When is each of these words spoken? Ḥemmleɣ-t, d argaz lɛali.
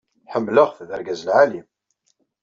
Ḥemmleɣ-t, 0.33 0.77
d 0.87 0.89
argaz 0.95 1.21
lɛali. 1.27 1.61